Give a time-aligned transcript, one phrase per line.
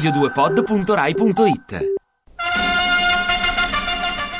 [0.00, 1.92] radio2pod.rai.it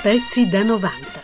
[0.02, 1.23] Pezzi da 90.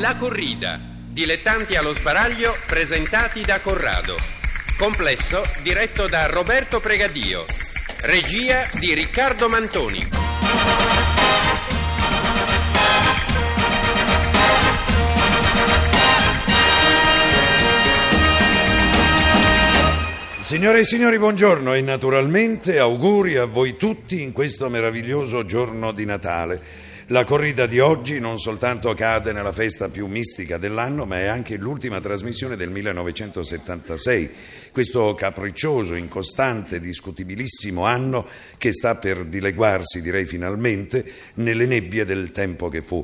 [0.00, 0.78] La corrida.
[1.08, 4.16] Dilettanti allo sbaraglio presentati da Corrado.
[4.78, 7.44] Complesso diretto da Roberto Pregadio.
[8.02, 11.11] Regia di Riccardo Mantoni.
[20.52, 26.04] Signore e signori, buongiorno e naturalmente auguri a voi tutti in questo meraviglioso giorno di
[26.04, 26.60] Natale.
[27.06, 31.56] La corrida di oggi non soltanto cade nella festa più mistica dell'anno, ma è anche
[31.56, 34.30] l'ultima trasmissione del 1976,
[34.72, 38.28] questo capriccioso, incostante, discutibilissimo anno
[38.58, 41.02] che sta per dileguarsi, direi finalmente,
[41.36, 43.02] nelle nebbie del tempo che fu.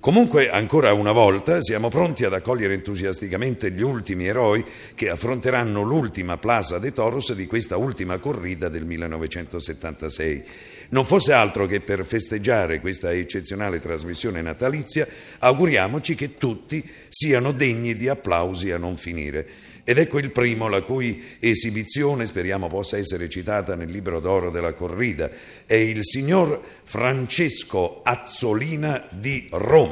[0.00, 6.38] Comunque, ancora una volta, siamo pronti ad accogliere entusiasticamente gli ultimi eroi che affronteranno l'ultima
[6.38, 10.42] Plaza de Toros di questa ultima corrida del 1976.
[10.88, 15.06] Non fosse altro che per festeggiare questa eccezionale trasmissione natalizia,
[15.38, 19.46] auguriamoci che tutti siano degni di applausi a non finire.
[19.84, 24.72] Ed ecco il primo, la cui esibizione speriamo possa essere citata nel libro d'oro della
[24.72, 25.30] corrida,
[25.66, 29.89] è il signor Francesco Azzolina di Roma.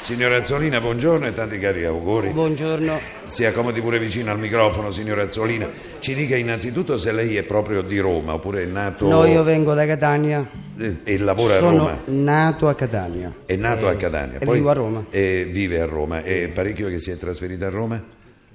[0.00, 2.30] Signora Azzolina, buongiorno e tanti cari auguri.
[2.30, 2.98] Buongiorno.
[3.24, 5.68] Si accomodi pure vicino al microfono, signora Azzolina.
[5.98, 9.06] Ci dica innanzitutto se lei è proprio di Roma oppure è nato...
[9.06, 10.48] No, io vengo da Catania.
[10.78, 12.00] Eh, E lavora a Sono Roma.
[12.06, 13.34] nato a Catania.
[13.44, 14.38] È nato Eh, a Catania.
[14.38, 15.04] E vivo a Roma.
[15.10, 16.22] E vive a Roma.
[16.22, 18.02] È parecchio che si è trasferita a Roma?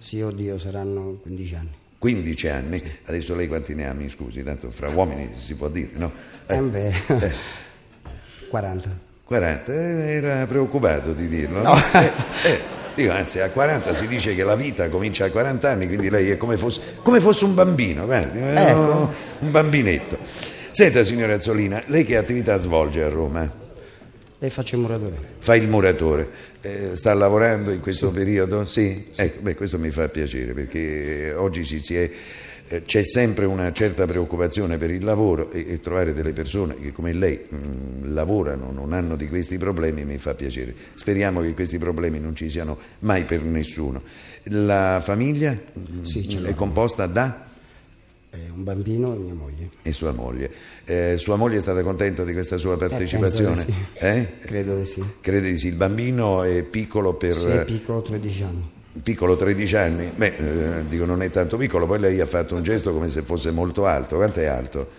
[0.03, 1.69] Sì, oddio, saranno 15 anni.
[1.97, 2.83] 15 anni.
[3.05, 4.43] Adesso lei quanti ne ha, mi scusi?
[4.43, 6.11] Tanto fra uomini si può dire, no?
[6.45, 6.93] Eh, beh,
[8.49, 8.97] 40.
[9.23, 11.73] 40, eh, era preoccupato di dirlo, no?
[11.93, 12.11] Eh,
[12.43, 12.59] eh,
[12.93, 16.31] dico, anzi, a 40 si dice che la vita comincia a 40 anni, quindi lei
[16.31, 19.13] è come fosse, come fosse un bambino, guardi, eh, Ecco.
[19.39, 20.17] un bambinetto.
[20.71, 23.62] Senta, signora Azzolina, lei che attività svolge a Roma?
[24.43, 25.15] E faccio il muratore.
[25.39, 26.29] Fa il muratore,
[26.61, 28.65] Eh, sta lavorando in questo periodo?
[28.65, 29.05] Sì?
[29.15, 32.09] Ecco, beh, questo mi fa piacere perché oggi ci si è,
[32.67, 36.91] eh, c'è sempre una certa preoccupazione per il lavoro e, e trovare delle persone che
[36.91, 40.73] come lei mh, lavorano, non hanno di questi problemi, mi fa piacere.
[40.95, 44.01] Speriamo che questi problemi non ci siano mai per nessuno.
[44.47, 46.47] La famiglia mh, Sì, l'ho.
[46.49, 47.51] è composta da Eh,
[48.53, 49.69] un bambino e mia moglie.
[49.81, 50.51] e sua moglie.
[50.85, 53.55] Eh, sua moglie è stata contenta di questa sua partecipazione?
[53.55, 54.05] penso di sì.
[54.05, 54.27] Eh?
[54.45, 55.03] Credo di sì.
[55.21, 57.35] Crede di sì, il bambino è piccolo per...
[57.35, 58.69] Sì, è piccolo, 13 anni.
[59.01, 62.61] Piccolo 13 anni, beh, eh, dico non è tanto piccolo, poi lei ha fatto un
[62.61, 64.17] gesto come se fosse molto alto.
[64.17, 64.89] Quanto è alto?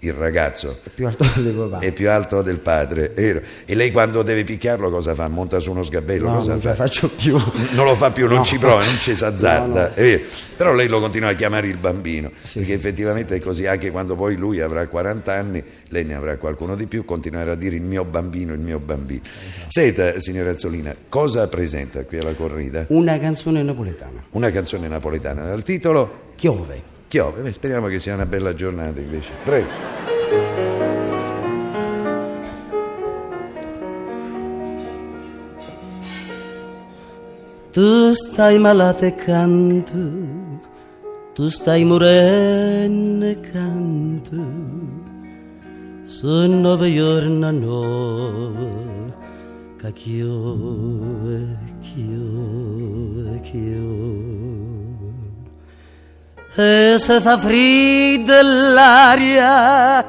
[0.00, 1.78] Il ragazzo È più alto del papà.
[1.78, 3.14] è più alto del padre.
[3.14, 5.26] E lei quando deve picchiarlo cosa fa?
[5.26, 6.28] Monta su uno sgabello?
[6.28, 6.68] No, cosa non fa?
[6.68, 7.36] la faccio più.
[7.74, 8.44] Non lo fa più, non No.
[8.44, 10.18] ci prova, non ci s'azzarda, No.
[10.56, 13.90] Però lei lo continua a chiamare il bambino, Sì, perché sì, effettivamente è così, anche
[13.90, 17.74] quando poi lui avrà 40 anni, lei ne avrà qualcuno di più, continuerà a dire
[17.74, 19.22] il mio bambino, il mio bambino.
[19.24, 19.64] Esatto.
[19.70, 22.84] Senta, signora Azzolina, cosa presenta qui alla corrida?
[22.88, 24.24] Una canzone napoletana.
[24.30, 26.96] Una canzone napoletana dal titolo Chiove.
[27.08, 27.40] Chiove.
[27.40, 29.32] Beh, speriamo che sia una bella giornata invece.
[29.42, 29.68] Prego.
[37.70, 39.96] Tu stai malata e canto,
[41.32, 44.36] tu stai morendo e canto,
[46.02, 49.12] sono nove giorni a noi,
[49.76, 53.38] che chiove, chiove.
[56.58, 60.04] E se fa fredda l'aria,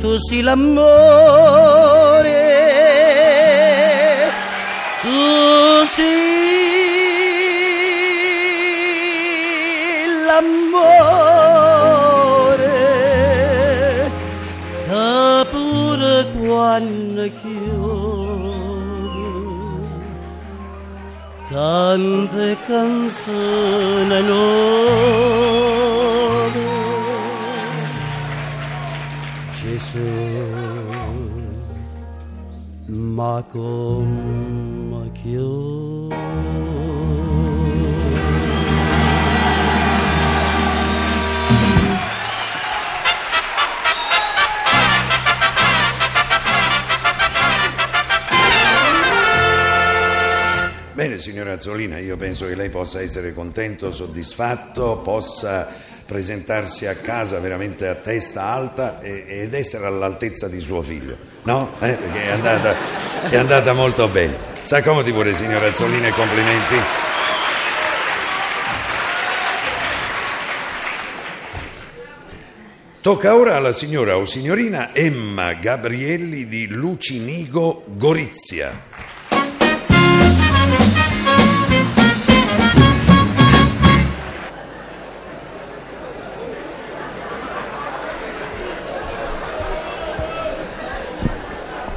[0.00, 1.83] tu si l'amore
[29.64, 29.98] Gesù
[32.86, 35.10] ma come
[51.04, 55.68] Bene, signora Azzolina, io penso che lei possa essere contento, soddisfatto, possa
[56.06, 61.72] presentarsi a casa veramente a testa alta e- ed essere all'altezza di suo figlio, no?
[61.80, 62.74] Eh, perché è andata,
[63.28, 64.34] è andata molto bene.
[64.62, 66.76] S'accomodi pure, signora Azzolina, e complimenti.
[73.02, 78.92] Tocca ora alla signora o signorina Emma Gabrielli di Lucinigo Gorizia.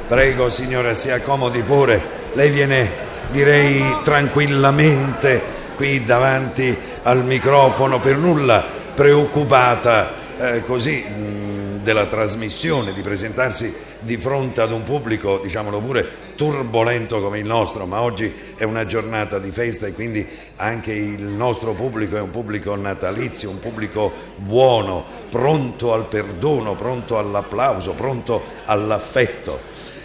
[0.08, 2.02] Prego signora, si accomodi pure.
[2.32, 2.90] Lei viene,
[3.30, 5.40] direi, tranquillamente
[5.76, 8.64] qui davanti al microfono, per nulla
[8.94, 11.47] preoccupata eh, così mh,
[11.88, 16.06] della trasmissione, di presentarsi di fronte ad un pubblico, diciamolo pure,
[16.36, 20.26] turbolento come il nostro, ma oggi è una giornata di festa e quindi
[20.56, 27.16] anche il nostro pubblico è un pubblico natalizio, un pubblico buono, pronto al perdono, pronto
[27.16, 29.58] all'applauso, pronto all'affetto.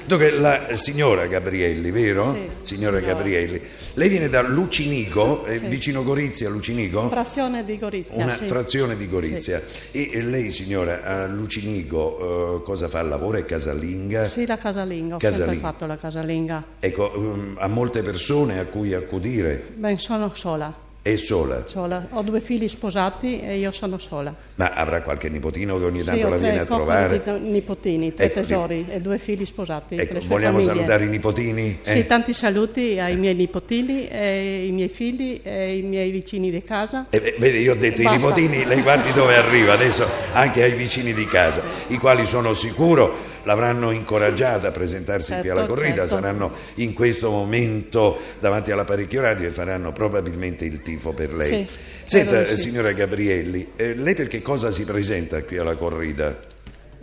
[0.05, 2.23] Dunque, la signora Gabrielli, vero?
[2.33, 3.13] Sì, signora signora.
[3.15, 3.61] Gabrielli.
[3.93, 5.67] Lei viene da Lucinigo, eh, Sì.
[5.67, 7.07] vicino Gorizia, Lucinigo?
[7.09, 8.23] Frazione di Gorizia.
[8.23, 8.45] Una sì.
[8.45, 9.61] frazione di Gorizia.
[9.91, 13.01] E e lei, signora, a Lucinigo eh, cosa fa?
[13.01, 13.37] Lavora?
[13.37, 14.25] È casalinga?
[14.27, 15.51] Sì, la casalinga, ho Casalinga.
[15.51, 16.63] sempre fatto la casalinga.
[16.79, 19.63] Ecco, um, ha molte persone a cui accudire?
[19.75, 20.73] Beh, sono sola,
[21.05, 21.65] È sola?
[21.67, 22.07] sola.
[22.11, 24.33] Ho due figli sposati e io sono sola.
[24.55, 27.21] Ma avrà qualche nipotino che ogni Sì, tanto ho la viene a trovare?
[27.21, 29.95] di nipotini, tre Ecco, tesori e due figli sposati.
[29.95, 30.63] Ecco, vogliamo famiglie.
[30.75, 31.79] salutare i nipotini?
[31.81, 32.05] Sì, Eh?
[32.05, 37.07] tanti saluti ai miei nipotini, e i miei figli e ai miei vicini di casa.
[37.09, 38.17] Eh, beh, vede, io ho detto i Basta.
[38.19, 43.31] nipotini, lei guardi dove arriva, adesso anche ai vicini di casa, i quali sono sicuro
[43.45, 46.15] l'avranno incoraggiata a presentarsi qui Certo, alla corrida, certo.
[46.15, 51.65] saranno in questo momento davanti all'apparecchio radio e faranno probabilmente il tifo per lei.
[51.67, 56.37] Sì, Senta, signora Gabrielli, eh, lei perché cosa si presenta qui alla corrida?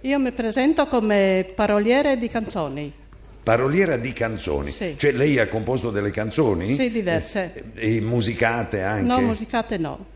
[0.02, 2.92] Io mi presento come paroliere di canzoni.
[3.42, 4.94] Paroliera di canzoni, Sì.
[4.96, 6.74] cioè lei ha composto delle canzoni?
[6.74, 7.52] Sì, diverse.
[7.74, 9.06] E, e musicate anche?
[9.06, 10.06] No, musicate no.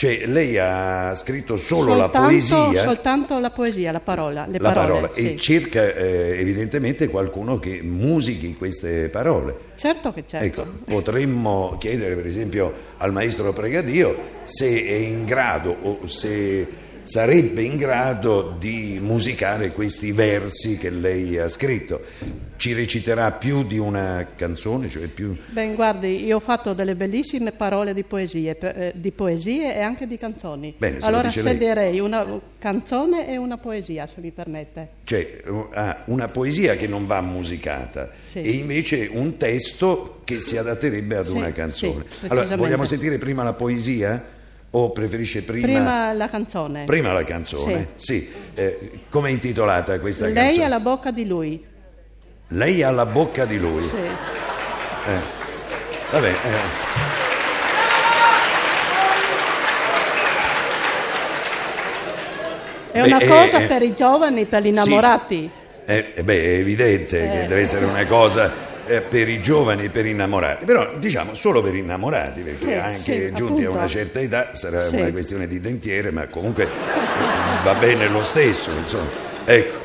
[0.00, 2.82] Cioè lei ha scritto solo la Soltanto- poesia?
[2.84, 4.88] Soltanto la poesia, la parola, le la parole.
[5.00, 5.34] parola sì.
[5.34, 9.54] e cerca eh, evidentemente qualcuno che musichi queste parole.
[9.76, 10.46] Certo che certo.
[10.62, 16.66] Ecco, potremmo chiedere per esempio al maestro Pregadio se è in grado o se
[17.02, 22.00] sarebbe in grado di musicare questi versi che lei ha scritto.
[22.56, 25.34] Ci reciterà più di una canzone, cioè più...
[25.48, 30.06] Ben, guardi, io ho fatto delle bellissime parole di poesie, eh, di poesie e anche
[30.06, 30.74] di canzoni.
[30.76, 31.30] Bene, allora lei.
[31.30, 32.26] sceglierei una
[32.58, 34.88] canzone e una poesia, se mi permette.
[35.04, 35.40] Cioè
[35.72, 38.40] ha una poesia che non va musicata Sì.
[38.40, 42.04] e invece un testo che si adatterebbe ad Sì, una canzone.
[42.08, 44.38] sì, allora, vogliamo sentire prima la poesia
[44.72, 45.66] o preferisce prima...
[45.66, 46.84] Prima la canzone.
[46.84, 47.88] Prima la canzone?
[47.96, 48.30] Sì.
[48.54, 50.64] Eh, come è intitolata questa Lei canzone?
[50.64, 51.64] ha la bocca di lui.
[52.48, 53.82] Lei ha la bocca di lui.
[53.86, 53.96] Sì.
[53.96, 55.38] Eh.
[56.10, 56.88] Vabbè, eh.
[62.92, 65.48] È una Beh, cosa eh, per i giovani, per gli innamorati.
[65.86, 67.46] Eh, eh, beh, è evidente che Eh.
[67.46, 68.52] deve essere una cosa
[68.90, 72.72] eh, per i giovani e per i innamorati, però diciamo solo per innamorati, perché Sì,
[72.72, 73.70] anche sì, giunti a appunto.
[73.78, 74.96] una certa età sarà Sì.
[74.96, 76.68] una questione di dentiere, ma comunque
[77.62, 79.08] va bene lo stesso, insomma.
[79.44, 79.78] Ecco.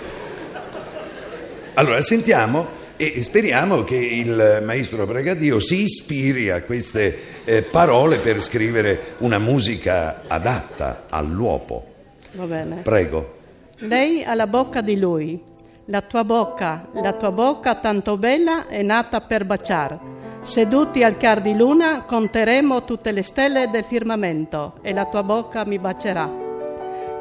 [1.75, 8.41] Allora, sentiamo e speriamo che il maestro Pregadio si ispiri a queste eh, parole per
[8.41, 11.93] scrivere una musica adatta all'uopo.
[12.31, 12.77] Va bene.
[12.81, 13.33] Prego.
[13.79, 15.39] Lei ha la bocca di lui.
[15.89, 19.99] La tua bocca, la tua bocca tanto bella è nata per baciar.
[20.41, 25.63] Seduti al chiar di luna conteremo tutte le stelle del firmamento e la tua bocca
[25.63, 26.27] mi bacerà.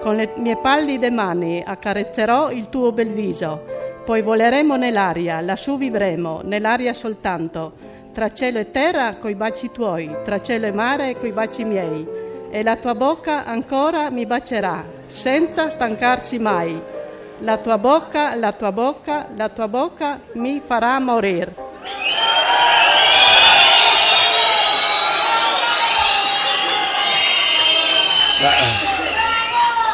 [0.00, 3.66] Con le mie pallide mani accarezzerò il tuo bel viso.
[4.02, 7.73] Poi voleremo nell'aria, lassù vivremo, nell'aria soltanto,
[8.14, 12.09] tra cielo e terra coi baci tuoi, tra cielo e mare coi baci miei.
[12.49, 16.92] E la tua bocca ancora mi bacerà, senza stancarsi mai.
[17.41, 21.53] La tua bocca, la tua bocca, la tua bocca mi farà morire.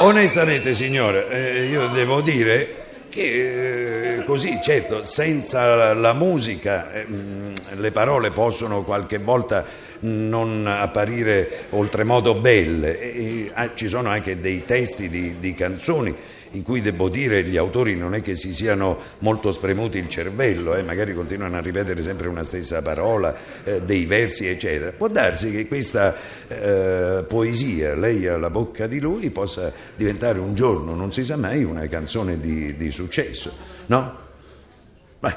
[0.01, 2.77] Onestamente, signore, eh, io devo dire
[3.09, 9.65] che eh, così, certo, senza la musica eh, mh, le parole possono qualche volta
[10.01, 13.51] non apparire oltremodo belle.
[13.55, 16.15] Ah, ci sono anche dei testi di, di canzoni
[16.53, 20.75] in cui devo dire gli autori non è che si siano molto spremuti il cervello,
[20.75, 24.93] eh, magari continuano a ripetere sempre una stessa parola, eh, dei versi, eccetera.
[24.93, 26.15] Può darsi che questa
[26.49, 31.63] eh, poesia, lei alla bocca di lui, possa diventare un giorno, non si sa mai,
[31.65, 33.53] una canzone di, di successo,
[33.87, 34.19] no?
[35.21, 35.35] Beh,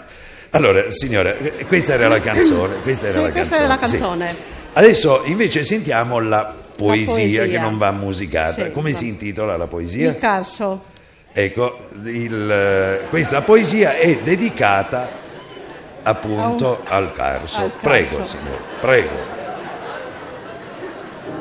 [0.51, 2.75] allora, signora, eh, questa era la canzone.
[2.81, 3.63] Questa era Sì, la questa canzone.
[3.65, 3.97] era la sì.
[3.97, 4.35] canzone.
[4.73, 7.47] Adesso invece sentiamo la poesia, poesia.
[7.47, 8.65] che non va musicata.
[8.65, 8.97] Sì, Come va.
[8.97, 10.09] si intitola la poesia?
[10.09, 10.91] Il calcio.
[11.35, 15.09] Ecco, il, eh, questa poesia è dedicata
[16.03, 17.61] appunto al carso.
[17.61, 19.41] al Prego, signore, prego.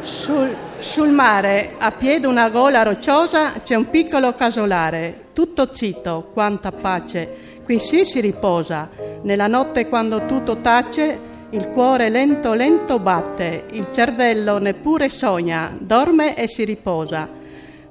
[0.01, 5.27] Sul, sul mare, a piede una gola rocciosa, c'è un piccolo casolare.
[5.35, 7.61] Tutto zitto, quanta pace.
[7.63, 8.89] Qui sì si riposa.
[9.23, 11.19] Nella notte quando tutto tace,
[11.51, 13.67] il cuore lento lento batte.
[13.73, 17.41] Il cervello neppure sogna, dorme e si riposa.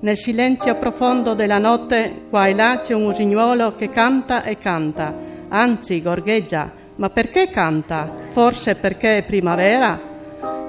[0.02, 5.14] Nel silenzio profondo della notte, qua e là c'è un usignuolo che canta e canta,
[5.48, 6.72] anzi gorgheggia.
[6.96, 8.12] Ma perché canta?
[8.32, 10.00] Forse perché è primavera?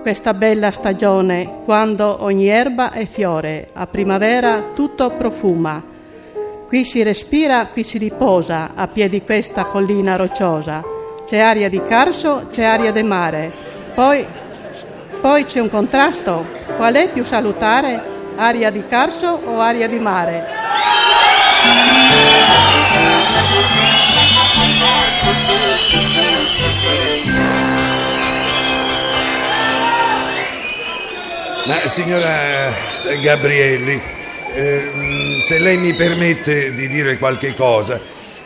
[0.03, 5.83] Questa bella stagione, quando ogni erba è fiore, a primavera tutto profuma.
[6.69, 10.83] Qui si respira, qui si riposa, a piedi di questa collina rocciosa.
[11.25, 13.51] C'è aria di carso, c'è aria di mare.
[13.95, 14.27] Poi,
[15.23, 16.45] poi c'è un contrasto.
[16.77, 18.12] Qual è più salutare?
[18.37, 20.45] Aria di carso o aria di mare?
[31.67, 32.73] Ma signora
[33.21, 34.01] Gabrielli,
[34.55, 38.01] ehm, se lei mi permette di dire qualche cosa,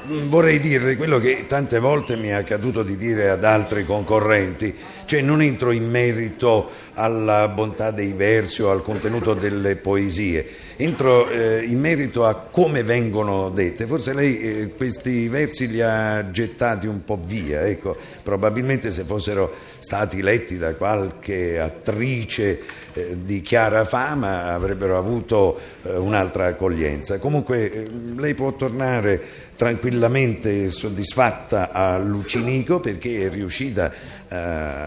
[0.05, 4.75] mh, vorrei dirle quello che tante volte mi è accaduto di dire ad altri concorrenti,
[5.07, 10.47] cioè non entro in merito alla bontà dei versi o al contenuto delle poesie,
[10.77, 13.87] entro eh, in merito a come vengono dette.
[13.87, 19.53] Forse lei eh, questi versi li ha gettati un po' via, ecco, probabilmente se fossero
[19.79, 22.61] stati letti da qualche attrice
[22.93, 27.19] eh, di chiara fama avrebbero avuto eh, un'altra accoglienza.
[27.19, 33.91] Comunque eh, lei può tornare tranquillamente soddisfatta a Lucinico perché è riuscita
[34.29, 34.37] eh,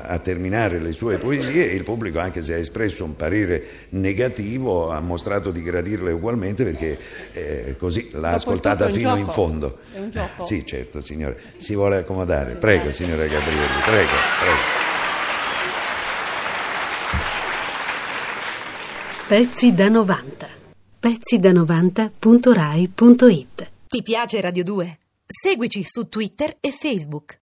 [0.10, 4.90] a terminare le sue poesie e il pubblico, anche se ha espresso un parere negativo,
[4.90, 6.98] ha mostrato di gradirle ugualmente perché
[7.32, 9.78] eh, così l'ha Dopo ascoltata fino in fondo.
[9.94, 10.44] È un gioco.
[10.44, 11.40] Sì, certo, signore.
[11.58, 12.56] Si vuole accomodare.
[12.56, 14.88] Prego, signora Gabrielli, prego, prego.
[19.28, 20.48] Pezzi da 90.
[21.00, 24.98] Pezzi da 90.rai.it Ti piace Radio 2?
[25.28, 27.38] Seguici su Twitter e Facebook.